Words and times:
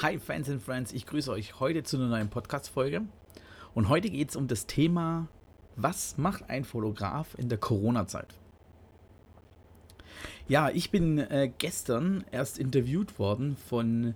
Hi 0.00 0.16
Fans 0.16 0.48
and 0.48 0.62
Friends, 0.62 0.92
ich 0.92 1.06
grüße 1.06 1.28
euch 1.28 1.58
heute 1.58 1.82
zu 1.82 1.96
einer 1.96 2.06
neuen 2.06 2.30
Podcast-Folge. 2.30 3.02
Und 3.74 3.88
heute 3.88 4.10
geht 4.10 4.30
es 4.30 4.36
um 4.36 4.46
das 4.46 4.66
Thema, 4.66 5.26
was 5.74 6.16
macht 6.16 6.48
ein 6.48 6.62
Fotograf 6.62 7.34
in 7.36 7.48
der 7.48 7.58
Corona-Zeit? 7.58 8.32
Ja, 10.46 10.70
ich 10.70 10.92
bin 10.92 11.18
äh, 11.18 11.50
gestern 11.58 12.24
erst 12.30 12.60
interviewt 12.60 13.18
worden 13.18 13.56
von 13.56 14.14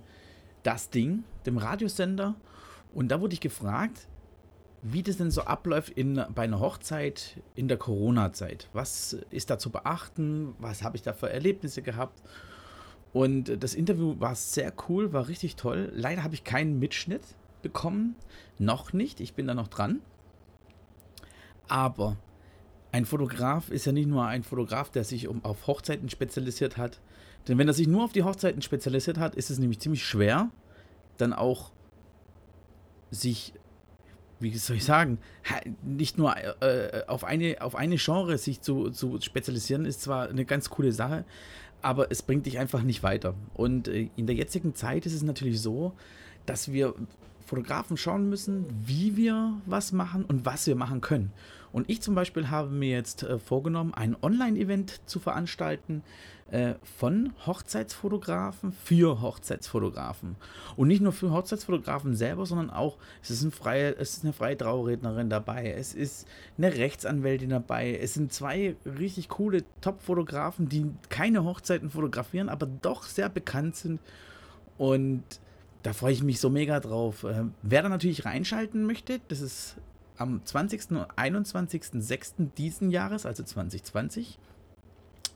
Das 0.62 0.90
Ding, 0.90 1.24
dem 1.46 1.58
Radiosender. 1.58 2.36
Und 2.94 3.08
da 3.08 3.20
wurde 3.20 3.34
ich 3.34 3.40
gefragt, 3.40 4.06
wie 4.82 5.02
das 5.02 5.16
denn 5.16 5.32
so 5.32 5.42
abläuft 5.42 5.90
in, 5.90 6.24
bei 6.32 6.42
einer 6.42 6.60
Hochzeit 6.60 7.42
in 7.56 7.66
der 7.66 7.76
Corona-Zeit. 7.76 8.68
Was 8.72 9.16
ist 9.30 9.50
da 9.50 9.58
zu 9.58 9.70
beachten? 9.70 10.54
Was 10.60 10.84
habe 10.84 10.96
ich 10.96 11.02
da 11.02 11.12
für 11.12 11.28
Erlebnisse 11.28 11.82
gehabt? 11.82 12.22
Und 13.12 13.62
das 13.62 13.74
Interview 13.74 14.18
war 14.18 14.34
sehr 14.34 14.72
cool, 14.88 15.12
war 15.12 15.28
richtig 15.28 15.56
toll. 15.56 15.92
Leider 15.94 16.22
habe 16.22 16.34
ich 16.34 16.44
keinen 16.44 16.78
Mitschnitt 16.78 17.22
bekommen. 17.60 18.16
Noch 18.58 18.92
nicht. 18.92 19.20
Ich 19.20 19.34
bin 19.34 19.46
da 19.46 19.54
noch 19.54 19.68
dran. 19.68 20.00
Aber 21.68 22.16
ein 22.90 23.06
Fotograf 23.06 23.70
ist 23.70 23.86
ja 23.86 23.92
nicht 23.92 24.08
nur 24.08 24.26
ein 24.26 24.42
Fotograf, 24.42 24.90
der 24.90 25.04
sich 25.04 25.28
um, 25.28 25.44
auf 25.44 25.66
Hochzeiten 25.66 26.08
spezialisiert 26.08 26.76
hat. 26.76 27.00
Denn 27.48 27.58
wenn 27.58 27.68
er 27.68 27.74
sich 27.74 27.88
nur 27.88 28.04
auf 28.04 28.12
die 28.12 28.22
Hochzeiten 28.22 28.62
spezialisiert 28.62 29.18
hat, 29.18 29.34
ist 29.34 29.50
es 29.50 29.58
nämlich 29.58 29.80
ziemlich 29.80 30.04
schwer, 30.04 30.50
dann 31.16 31.32
auch 31.32 31.72
sich, 33.10 33.52
wie 34.40 34.56
soll 34.56 34.76
ich 34.76 34.84
sagen, 34.84 35.18
nicht 35.82 36.18
nur 36.18 36.34
äh, 36.36 37.04
auf, 37.08 37.24
eine, 37.24 37.56
auf 37.60 37.74
eine 37.74 37.96
Genre 37.96 38.38
sich 38.38 38.60
zu, 38.60 38.90
zu 38.90 39.20
spezialisieren, 39.20 39.84
ist 39.84 40.02
zwar 40.02 40.28
eine 40.28 40.44
ganz 40.44 40.70
coole 40.70 40.92
Sache, 40.92 41.24
aber 41.82 42.10
es 42.10 42.22
bringt 42.22 42.46
dich 42.46 42.58
einfach 42.58 42.82
nicht 42.82 43.02
weiter. 43.02 43.34
Und 43.54 43.88
äh, 43.88 44.08
in 44.16 44.26
der 44.26 44.36
jetzigen 44.36 44.74
Zeit 44.74 45.06
ist 45.06 45.14
es 45.14 45.22
natürlich 45.22 45.60
so, 45.60 45.92
dass 46.46 46.72
wir 46.72 46.94
Fotografen 47.44 47.96
schauen 47.96 48.28
müssen, 48.28 48.66
wie 48.84 49.16
wir 49.16 49.54
was 49.66 49.92
machen 49.92 50.24
und 50.24 50.44
was 50.44 50.66
wir 50.66 50.76
machen 50.76 51.00
können. 51.00 51.32
Und 51.72 51.88
ich 51.88 52.02
zum 52.02 52.14
Beispiel 52.14 52.50
habe 52.50 52.68
mir 52.68 52.90
jetzt 52.90 53.22
äh, 53.22 53.38
vorgenommen, 53.38 53.94
ein 53.94 54.16
Online-Event 54.20 55.00
zu 55.06 55.20
veranstalten 55.20 56.02
äh, 56.52 56.74
von 56.98 57.32
Hochzeitsfotografen 57.46 58.72
für 58.72 59.22
Hochzeitsfotografen. 59.22 60.36
Und 60.76 60.88
nicht 60.88 61.00
nur 61.00 61.12
für 61.12 61.30
Hochzeitsfotografen 61.30 62.14
selber, 62.14 62.44
sondern 62.44 62.68
auch, 62.68 62.98
es 63.22 63.30
ist, 63.30 63.42
ein 63.42 63.52
freie, 63.52 63.96
es 63.96 64.18
ist 64.18 64.24
eine 64.24 64.34
freie 64.34 64.58
Traurednerin 64.58 65.30
dabei, 65.30 65.72
es 65.72 65.94
ist 65.94 66.28
eine 66.58 66.74
Rechtsanwältin 66.74 67.48
dabei, 67.48 67.96
es 67.96 68.12
sind 68.12 68.34
zwei 68.34 68.76
richtig 68.84 69.30
coole 69.30 69.64
Top-Fotografen, 69.80 70.68
die 70.68 70.90
keine 71.08 71.42
Hochzeiten 71.44 71.88
fotografieren, 71.88 72.50
aber 72.50 72.66
doch 72.66 73.04
sehr 73.04 73.30
bekannt 73.30 73.76
sind. 73.76 73.98
Und 74.76 75.22
da 75.82 75.92
freue 75.92 76.12
ich 76.12 76.22
mich 76.22 76.40
so 76.40 76.50
mega 76.50 76.80
drauf. 76.80 77.24
Äh, 77.24 77.44
wer 77.62 77.82
da 77.82 77.88
natürlich 77.88 78.24
reinschalten 78.24 78.84
möchte, 78.86 79.20
das 79.28 79.40
ist 79.40 79.76
am 80.16 80.44
20. 80.44 80.92
und 80.92 81.06
21.06. 81.16 82.52
diesen 82.56 82.90
Jahres, 82.90 83.26
also 83.26 83.42
2020, 83.42 84.38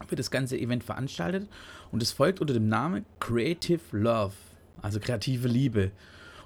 wird 0.08 0.19
das 0.19 0.30
ganze 0.30 0.58
Event 0.58 0.84
veranstaltet 0.84 1.48
und 1.91 2.02
es 2.02 2.12
folgt 2.12 2.41
unter 2.41 2.55
dem 2.55 2.69
Namen 2.69 3.05
Creative 3.19 3.80
Love, 3.92 4.34
also 4.83 5.00
kreative 5.00 5.48
Liebe. 5.48 5.91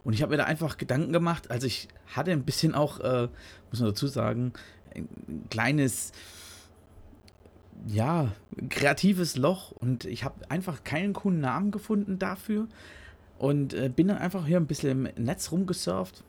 Und 0.04 0.14
ich 0.14 0.22
habe 0.22 0.30
mir 0.30 0.38
da 0.38 0.44
einfach 0.44 0.78
Gedanken 0.78 1.12
gemacht, 1.12 1.50
also 1.50 1.66
ich 1.66 1.88
hatte 2.06 2.30
ein 2.30 2.44
bisschen 2.44 2.74
auch, 2.74 3.00
äh, 3.00 3.28
muss 3.70 3.80
man 3.80 3.90
dazu 3.90 4.06
sagen, 4.06 4.52
ein 4.94 5.08
kleines, 5.50 6.12
ja, 7.86 8.32
kreatives 8.70 9.36
Loch 9.36 9.72
und 9.72 10.04
ich 10.04 10.24
habe 10.24 10.50
einfach 10.50 10.84
keinen 10.84 11.12
coolen 11.12 11.40
Namen 11.40 11.70
gefunden 11.70 12.18
dafür 12.18 12.68
und 13.40 13.72
äh, 13.72 13.88
bin 13.88 14.08
dann 14.08 14.18
einfach 14.18 14.46
hier 14.46 14.58
ein 14.58 14.66
bisschen 14.66 15.06
im 15.06 15.24
Netz 15.24 15.50
rumgesurft 15.50 16.24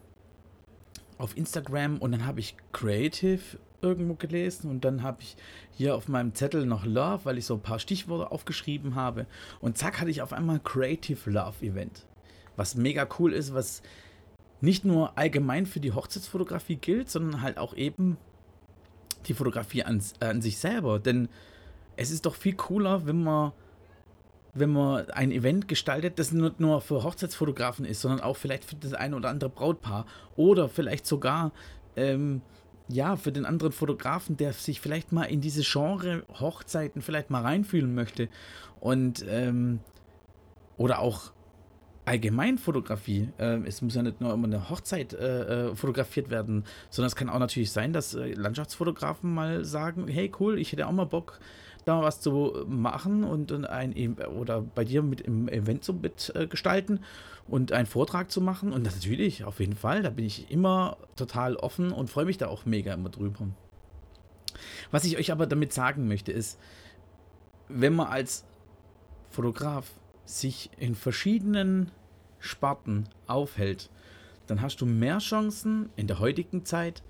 auf 1.18 1.36
Instagram 1.36 1.98
und 1.98 2.14
dann 2.14 2.26
habe 2.26 2.40
ich 2.40 2.56
Creative 2.72 3.42
irgendwo 3.82 4.14
gelesen 4.14 4.72
und 4.72 4.86
dann 4.86 5.04
habe 5.04 5.18
ich 5.22 5.36
hier 5.72 5.98
auf 5.98 6.08
meinem 6.08 6.34
Zettel 6.34 6.66
noch 6.66 6.86
Love, 6.86 7.26
weil 7.26 7.38
ich 7.38 7.46
so 7.46 7.56
ein 7.56 7.62
paar 7.62 7.80
Stichworte 7.80 8.32
aufgeschrieben 8.32 8.96
habe. 8.96 9.26
Und 9.60 9.78
zack 9.78 10.00
hatte 10.00 10.10
ich 10.10 10.22
auf 10.22 10.32
einmal 10.32 10.62
Creative 10.62 11.30
Love 11.30 11.66
Event, 11.66 12.08
was 12.56 12.76
mega 12.76 13.06
cool 13.20 13.34
ist, 13.34 13.54
was 13.54 13.82
nicht 14.62 14.86
nur 14.86 15.18
allgemein 15.18 15.66
für 15.66 15.82
die 15.82 15.92
Hochzeitsfotografie 15.92 16.78
gilt, 16.78 17.10
sondern 17.10 17.42
halt 17.42 17.58
auch 17.58 17.76
eben 17.76 18.16
die 19.28 19.34
Fotografie 19.34 19.84
an, 19.84 20.02
an 20.22 20.42
sich 20.42 20.60
selber, 20.60 20.98
denn 20.98 21.28
es 21.98 22.10
ist 22.10 22.26
doch 22.26 22.36
viel 22.36 22.56
cooler, 22.56 23.06
wenn 23.06 23.22
man 23.22 23.52
wenn 24.54 24.72
man 24.72 25.10
ein 25.12 25.32
Event 25.32 25.68
gestaltet, 25.68 26.20
das 26.20 26.32
nicht 26.32 26.60
nur 26.60 26.82
für 26.82 27.04
Hochzeitsfotografen 27.04 27.86
ist, 27.86 28.02
sondern 28.02 28.22
auch 28.22 28.36
vielleicht 28.38 28.66
für 28.66 28.76
das 28.76 28.94
eine 28.94 29.16
oder 29.16 29.30
andere 29.30 29.50
Brautpaar 29.50 30.06
oder 30.36 30.68
vielleicht 30.68 31.06
sogar 31.06 31.52
ähm, 31.96 32.42
ja 32.88 33.16
für 33.16 33.32
den 33.32 33.46
anderen 33.46 33.72
Fotografen, 33.72 34.38
der 34.38 34.54
sich 34.54 34.82
vielleicht 34.82 35.12
mal 35.12 35.24
in 35.24 35.42
diese 35.42 35.64
Genre 35.64 36.24
Hochzeiten 36.40 37.02
vielleicht 37.02 37.30
mal 37.30 37.42
reinfühlen 37.42 37.96
möchte 37.96 38.30
und 38.80 39.26
ähm, 39.28 39.80
oder 40.78 41.00
auch 41.00 41.32
allgemein 42.06 42.58
Fotografie. 42.58 43.30
Äh, 43.38 43.60
es 43.66 43.82
muss 43.82 43.96
ja 43.96 44.04
nicht 44.04 44.20
nur 44.22 44.34
immer 44.34 44.48
eine 44.48 44.70
Hochzeit 44.70 45.14
äh, 45.14 45.70
äh, 45.70 45.76
fotografiert 45.76 46.30
werden, 46.30 46.66
sondern 46.90 47.08
es 47.08 47.16
kann 47.16 47.30
auch 47.30 47.40
natürlich 47.40 47.72
sein, 47.72 47.94
dass 47.94 48.16
äh, 48.16 48.34
Landschaftsfotografen 48.34 49.34
mal 49.34 49.64
sagen, 49.64 50.08
hey 50.08 50.32
cool, 50.40 50.60
ich 50.60 50.72
hätte 50.72 50.88
auch 50.88 50.92
mal 50.92 51.06
Bock, 51.06 51.40
da 51.86 52.02
was 52.02 52.22
zu 52.22 52.66
machen 52.68 53.24
und 53.24 53.52
ein 53.66 53.96
e-, 53.96 54.10
oder 54.26 54.62
bei 54.62 54.84
dir 54.84 55.02
mit 55.02 55.22
im 55.22 55.48
Event 55.48 55.84
zu 55.84 55.94
mitgestalten 55.94 57.00
und 57.48 57.72
einen 57.72 57.88
Vortrag 57.88 58.32
zu 58.32 58.42
machen. 58.42 58.72
Und 58.72 58.84
natürlich, 58.84 59.44
auf 59.44 59.60
jeden 59.60 59.76
Fall, 59.76 60.04
da 60.04 60.10
bin 60.10 60.26
ich 60.26 60.52
immer 60.52 60.98
total 61.16 61.56
offen 61.56 61.92
und 61.92 62.10
freue 62.10 62.26
mich 62.26 62.38
da 62.38 62.48
auch 62.48 62.66
mega 62.66 62.94
immer 62.94 63.10
drüber. 63.10 63.48
Was 64.92 65.06
ich 65.06 65.18
euch 65.18 65.32
aber 65.32 65.48
damit 65.48 65.74
sagen 65.74 66.08
möchte, 66.08 66.32
ist, 66.32 66.60
wenn 67.68 67.96
man 67.96 68.08
als 68.08 68.46
Fotograf 69.30 69.90
sich 70.26 70.70
in 70.78 70.96
verschiedenen 70.96 71.92
Sparten 72.40 73.08
aufhält, 73.28 73.90
dann 74.48 74.62
hast 74.62 74.82
du 74.82 74.86
mehr 74.86 75.20
Chancen 75.20 75.90
in 75.96 76.08
der 76.08 76.20
heutigen 76.20 76.66
Zeit, 76.66 77.04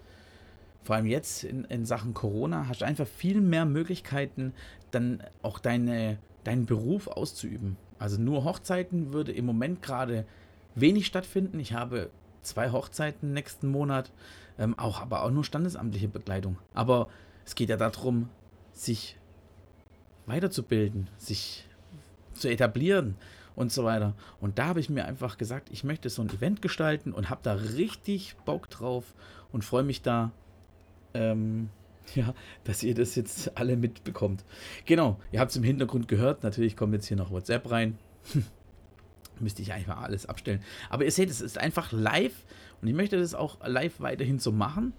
vor 0.83 0.95
allem 0.95 1.05
jetzt 1.05 1.43
in, 1.43 1.65
in 1.65 1.85
Sachen 1.85 2.13
Corona, 2.13 2.67
hast 2.67 2.81
du 2.81 2.85
einfach 2.85 3.07
viel 3.07 3.41
mehr 3.41 3.65
Möglichkeiten, 3.65 4.53
dann 4.91 5.23
auch 5.41 5.59
deine, 5.59 6.17
deinen 6.43 6.65
Beruf 6.65 7.07
auszuüben. 7.07 7.77
Also 7.99 8.19
nur 8.19 8.43
Hochzeiten 8.43 9.13
würde 9.13 9.31
im 9.31 9.45
Moment 9.45 9.81
gerade 9.81 10.25
wenig 10.75 11.05
stattfinden. 11.05 11.59
Ich 11.59 11.73
habe 11.73 12.09
zwei 12.41 12.71
Hochzeiten 12.71 13.33
nächsten 13.33 13.67
Monat, 13.67 14.11
ähm, 14.57 14.77
auch 14.77 15.01
aber 15.01 15.23
auch 15.23 15.31
nur 15.31 15.43
standesamtliche 15.43 16.07
Begleitung. 16.07 16.57
Aber 16.73 17.07
es 17.45 17.55
geht 17.55 17.69
ja 17.69 17.77
darum, 17.77 18.29
sich 18.73 19.17
weiterzubilden, 20.25 21.09
sich 21.17 21.67
zu 22.33 22.49
etablieren 22.49 23.15
und 23.55 23.71
so 23.71 23.83
weiter. 23.83 24.15
Und 24.39 24.57
da 24.57 24.67
habe 24.67 24.79
ich 24.79 24.89
mir 24.89 25.05
einfach 25.05 25.37
gesagt, 25.37 25.69
ich 25.71 25.83
möchte 25.83 26.09
so 26.09 26.21
ein 26.21 26.29
Event 26.29 26.61
gestalten 26.61 27.11
und 27.11 27.29
habe 27.29 27.41
da 27.43 27.53
richtig 27.53 28.35
Bock 28.45 28.69
drauf 28.69 29.13
und 29.51 29.63
freue 29.63 29.83
mich 29.83 30.01
da 30.01 30.31
ähm, 31.13 31.69
ja, 32.15 32.33
dass 32.63 32.83
ihr 32.83 32.95
das 32.95 33.15
jetzt 33.15 33.57
alle 33.57 33.77
mitbekommt. 33.77 34.43
Genau, 34.85 35.19
ihr 35.31 35.39
habt 35.39 35.51
es 35.51 35.57
im 35.57 35.63
Hintergrund 35.63 36.07
gehört. 36.07 36.43
Natürlich 36.43 36.75
kommt 36.75 36.93
jetzt 36.93 37.07
hier 37.07 37.17
noch 37.17 37.31
WhatsApp 37.31 37.69
rein. 37.69 37.97
Müsste 39.39 39.61
ich 39.61 39.73
einfach 39.73 40.01
alles 40.01 40.27
abstellen. 40.27 40.61
Aber 40.89 41.03
ihr 41.03 41.11
seht, 41.11 41.29
es 41.29 41.41
ist 41.41 41.57
einfach 41.57 41.91
live 41.91 42.45
und 42.81 42.87
ich 42.87 42.93
möchte 42.93 43.17
das 43.17 43.33
auch 43.33 43.57
live 43.65 43.99
weiterhin 43.99 44.39
so 44.39 44.51
machen. 44.51 44.93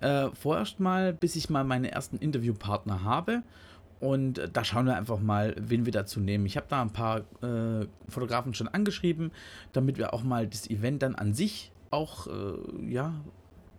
Äh, 0.00 0.28
vorerst 0.34 0.78
mal, 0.78 1.12
bis 1.12 1.34
ich 1.34 1.50
mal 1.50 1.64
meine 1.64 1.90
ersten 1.90 2.18
Interviewpartner 2.18 3.02
habe. 3.02 3.42
Und 4.00 4.48
da 4.52 4.62
schauen 4.62 4.86
wir 4.86 4.96
einfach 4.96 5.18
mal, 5.18 5.56
wen 5.58 5.84
wir 5.84 5.92
dazu 5.92 6.20
nehmen. 6.20 6.46
Ich 6.46 6.56
habe 6.56 6.66
da 6.68 6.80
ein 6.80 6.92
paar 6.92 7.22
äh, 7.42 7.86
Fotografen 8.08 8.54
schon 8.54 8.68
angeschrieben, 8.68 9.32
damit 9.72 9.98
wir 9.98 10.14
auch 10.14 10.22
mal 10.22 10.46
das 10.46 10.70
Event 10.70 11.02
dann 11.02 11.16
an 11.16 11.34
sich 11.34 11.72
auch 11.90 12.26
äh, 12.26 12.92
ja, 12.92 13.12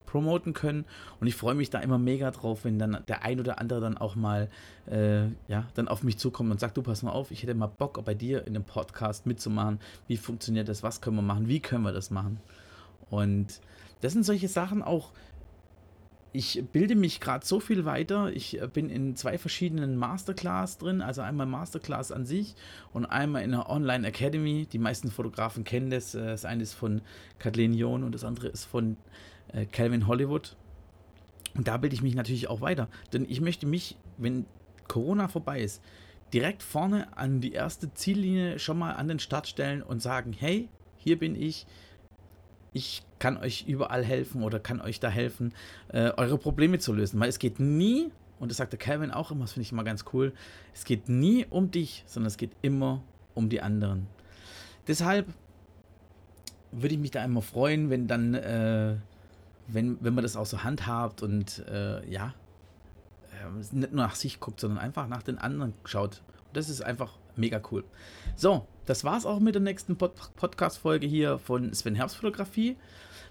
promoten 0.10 0.54
können. 0.54 0.86
Und 1.20 1.28
ich 1.28 1.36
freue 1.36 1.54
mich 1.54 1.70
da 1.70 1.80
immer 1.80 2.00
mega 2.00 2.32
drauf, 2.32 2.66
wenn 2.66 2.80
dann 2.80 3.04
der 3.08 3.24
ein 3.24 3.40
oder 3.40 3.60
andere 3.60 3.80
dann 3.80 3.98
auch 3.98 4.16
mal 4.16 4.50
äh, 4.90 5.26
ja, 5.48 5.68
dann 5.76 5.88
auf 5.88 6.04
mich 6.04 6.18
zukommt 6.18 6.50
und 6.52 6.60
sagt, 6.60 6.78
du 6.78 6.82
pass 6.82 7.04
mal 7.04 7.12
auf, 7.12 7.30
ich 7.30 7.44
hätte 7.44 7.54
mal 7.54 7.68
Bock 7.68 8.04
bei 8.04 8.16
dir 8.16 8.48
in 8.48 8.56
dem 8.56 8.64
Podcast 8.64 9.28
mitzumachen. 9.28 9.80
Wie 10.08 10.18
funktioniert 10.18 10.68
das? 10.68 10.82
Was 10.82 11.02
können 11.02 11.18
wir 11.18 11.22
machen? 11.22 11.48
Wie 11.48 11.60
können 11.60 11.84
wir 11.84 11.92
das 11.92 12.10
machen? 12.10 12.40
Und 13.12 13.62
das 14.02 14.14
sind 14.14 14.24
solche 14.24 14.48
Sachen 14.48 14.82
auch, 14.82 15.12
ich 16.32 16.64
bilde 16.72 16.96
mich 16.96 17.20
gerade 17.20 17.46
so 17.46 17.60
viel 17.60 17.86
weiter. 17.86 18.32
Ich 18.32 18.62
äh, 18.62 18.68
bin 18.68 18.90
in 18.90 19.16
zwei 19.16 19.38
verschiedenen 19.38 19.98
Masterclass 19.98 20.78
drin, 20.78 21.02
also 21.02 21.22
einmal 21.22 21.48
Masterclass 21.48 22.12
an 22.12 22.26
sich 22.26 22.56
und 22.94 23.06
einmal 23.06 23.44
in 23.44 23.52
der 23.52 23.70
Online 23.70 24.08
Academy. 24.08 24.68
Die 24.72 24.78
meisten 24.78 25.10
Fotografen 25.10 25.64
kennen 25.64 25.90
das. 25.90 26.14
Äh, 26.14 26.28
das 26.28 26.46
eine 26.46 26.64
ist 26.64 26.74
von 26.74 27.02
Kathleen 27.40 27.74
John 27.74 28.04
und 28.04 28.14
das 28.14 28.24
andere 28.24 28.48
ist 28.48 28.66
von 28.66 28.98
äh, 29.54 29.66
Calvin 29.66 30.08
Hollywood. 30.08 30.56
Und 31.56 31.68
da 31.68 31.78
bilde 31.78 31.96
ich 31.96 32.04
mich 32.04 32.16
natürlich 32.16 32.48
auch 32.48 32.62
weiter. 32.62 32.90
Denn 33.12 33.26
ich 33.28 33.42
möchte 33.42 33.66
mich, 33.66 33.98
wenn 34.18 34.46
Corona 34.88 35.28
vorbei 35.28 35.62
ist, 35.62 35.82
direkt 36.32 36.62
vorne 36.62 37.18
an 37.18 37.42
die 37.42 37.54
erste 37.54 37.92
Ziellinie 37.94 38.60
schon 38.60 38.78
mal 38.78 38.94
an 38.94 39.08
den 39.08 39.20
Start 39.20 39.48
stellen 39.48 39.82
und 39.82 40.00
sagen, 40.00 40.34
hey, 40.34 40.70
hier 40.98 41.18
bin 41.18 41.36
ich. 41.36 41.66
Ich 42.72 43.02
kann 43.20 43.38
euch 43.38 43.66
überall 43.68 44.04
helfen 44.04 44.44
oder 44.44 44.60
kann 44.60 44.82
euch 44.82 45.00
da 45.00 45.10
helfen, 45.10 45.54
äh, 45.90 46.12
eure 46.18 46.38
Probleme 46.38 46.80
zu 46.80 46.94
lösen. 46.94 47.20
Weil 47.20 47.30
es 47.30 47.40
geht 47.40 47.60
nie, 47.60 48.12
und 48.40 48.50
das 48.50 48.58
sagt 48.58 48.74
der 48.74 48.80
Calvin 48.80 49.12
auch 49.12 49.32
immer, 49.32 49.42
das 49.42 49.54
finde 49.54 49.66
ich 49.66 49.72
immer 49.72 49.84
ganz 49.84 50.06
cool, 50.14 50.34
es 50.74 50.86
geht 50.86 51.10
nie 51.10 51.46
um 51.50 51.72
dich, 51.72 52.04
sondern 52.08 52.28
es 52.28 52.38
geht 52.38 52.52
immer 52.62 53.04
um 53.36 53.50
die 53.50 53.62
anderen. 53.62 54.08
Deshalb 54.88 55.28
würde 56.72 56.96
ich 56.96 57.00
mich 57.00 57.12
da 57.12 57.24
immer 57.24 57.42
freuen, 57.42 57.90
wenn 57.90 58.08
dann, 58.08 58.34
äh, 58.34 58.96
wenn, 59.68 59.98
wenn 60.02 60.14
man 60.14 60.24
das 60.24 60.36
auch 60.36 60.46
so 60.46 60.64
handhabt 60.64 61.22
und 61.22 61.60
äh, 61.68 62.08
ja, 62.10 62.34
äh, 63.32 63.76
nicht 63.76 63.94
nur 63.94 64.04
nach 64.04 64.16
sich 64.16 64.40
guckt, 64.40 64.60
sondern 64.60 64.80
einfach 64.80 65.08
nach 65.08 65.24
den 65.24 65.38
anderen 65.38 65.74
schaut. 65.86 66.22
Und 66.48 66.58
das 66.58 66.70
ist 66.70 66.82
einfach 66.82 67.19
mega 67.36 67.62
cool. 67.72 67.84
So, 68.36 68.68
das 68.86 69.04
war's 69.04 69.26
auch 69.26 69.40
mit 69.40 69.56
der 69.56 69.62
nächsten 69.62 69.98
Pod 69.98 70.14
Podcast-Folge 70.36 71.08
hier 71.08 71.38
von 71.38 71.74
Sven 71.74 71.96
Herbst 71.96 72.18
Fotografie. 72.18 72.76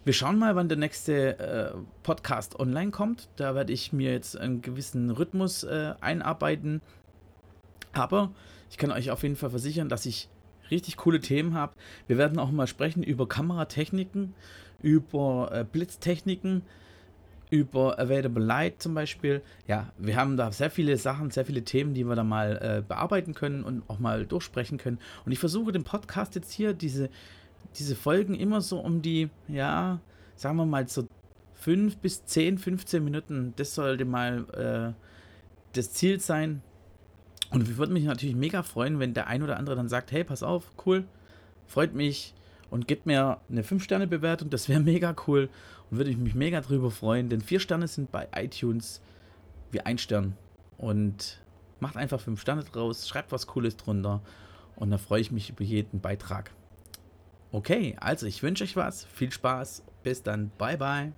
Wir 0.04 0.12
schauen 0.12 0.38
mal, 0.38 0.56
wann 0.56 0.68
der 0.68 0.78
nächste 0.78 1.38
äh, 1.38 1.72
Podcast 2.02 2.58
online 2.60 2.90
kommt. 2.90 3.28
Da 3.36 3.54
werde 3.54 3.72
ich 3.72 3.92
mir 3.92 4.12
jetzt 4.12 4.36
einen 4.38 4.62
gewissen 4.62 5.10
Rhythmus 5.10 5.64
äh, 5.64 5.94
einarbeiten. 6.00 6.80
Aber 7.92 8.30
ich 8.70 8.78
kann 8.78 8.92
euch 8.92 9.10
auf 9.10 9.22
jeden 9.22 9.36
Fall 9.36 9.50
versichern, 9.50 9.88
dass 9.88 10.06
ich 10.06 10.28
richtig 10.70 10.96
coole 10.96 11.20
Themen 11.20 11.54
habe. 11.54 11.74
Wir 12.06 12.18
werden 12.18 12.38
auch 12.38 12.50
mal 12.50 12.66
sprechen 12.66 13.02
über 13.02 13.28
Kameratechniken, 13.28 14.34
über 14.80 15.50
äh, 15.52 15.64
Blitztechniken, 15.64 16.62
über 17.50 17.98
Available 17.98 18.42
Light 18.42 18.82
zum 18.82 18.94
Beispiel. 18.94 19.42
Ja, 19.66 19.92
wir 19.98 20.16
haben 20.16 20.36
da 20.36 20.52
sehr 20.52 20.70
viele 20.70 20.96
Sachen, 20.96 21.30
sehr 21.30 21.44
viele 21.44 21.64
Themen, 21.64 21.94
die 21.94 22.04
wir 22.04 22.14
da 22.14 22.24
mal 22.24 22.56
äh, 22.56 22.82
bearbeiten 22.86 23.34
können 23.34 23.64
und 23.64 23.82
auch 23.88 23.98
mal 23.98 24.26
durchsprechen 24.26 24.78
können. 24.78 24.98
Und 25.24 25.32
ich 25.32 25.38
versuche 25.38 25.72
den 25.72 25.84
Podcast 25.84 26.34
jetzt 26.34 26.52
hier, 26.52 26.74
diese, 26.74 27.10
diese 27.76 27.96
Folgen 27.96 28.34
immer 28.34 28.60
so 28.60 28.78
um 28.80 29.02
die, 29.02 29.30
ja, 29.48 30.00
sagen 30.36 30.56
wir 30.56 30.66
mal 30.66 30.86
so 30.88 31.08
5 31.54 31.96
bis 31.98 32.24
10, 32.24 32.58
15 32.58 33.02
Minuten. 33.02 33.54
Das 33.56 33.74
sollte 33.74 34.04
mal 34.04 34.94
äh, 34.94 35.02
das 35.72 35.92
Ziel 35.92 36.20
sein. 36.20 36.62
Und 37.50 37.68
ich 37.68 37.78
würde 37.78 37.92
mich 37.92 38.04
natürlich 38.04 38.36
mega 38.36 38.62
freuen, 38.62 38.98
wenn 38.98 39.14
der 39.14 39.26
ein 39.26 39.42
oder 39.42 39.56
andere 39.56 39.76
dann 39.76 39.88
sagt, 39.88 40.12
hey, 40.12 40.22
pass 40.22 40.42
auf, 40.42 40.70
cool, 40.84 41.04
freut 41.66 41.94
mich 41.94 42.34
und 42.70 42.86
gibt 42.86 43.06
mir 43.06 43.40
eine 43.48 43.62
5-Sterne-Bewertung, 43.62 44.50
das 44.50 44.68
wäre 44.68 44.80
mega 44.80 45.16
cool 45.26 45.48
würde 45.90 46.11
ich 46.11 46.17
mich 46.17 46.35
mega 46.35 46.61
drüber 46.61 46.90
freuen, 46.90 47.29
denn 47.29 47.40
4 47.40 47.61
Sterne 47.61 47.88
sind 47.88 48.11
bei 48.11 48.29
iTunes 48.35 49.00
wie 49.70 49.81
ein 49.81 49.99
Stern 49.99 50.37
und 50.76 51.43
macht 51.81 51.96
einfach 51.96 52.20
5 52.20 52.40
Sterne 52.40 52.64
draus, 52.64 53.08
schreibt 53.08 53.32
was 53.32 53.46
Cooles 53.46 53.76
drunter 53.76 54.20
und 54.76 54.90
da 54.90 54.99
freue 54.99 55.20
ich 55.20 55.31
mich 55.31 55.50
über 55.50 55.64
jeden 55.64 56.00
Beitrag. 56.00 56.52
Okay, 57.52 57.96
also 58.00 58.26
ich 58.26 58.43
wünsche 58.43 58.64
euch 58.64 58.76
was, 58.76 59.05
viel 59.05 59.32
Spaß, 59.32 59.82
bis 60.02 60.23
dann, 60.23 60.50
bye 60.58 60.76
bye. 60.76 61.12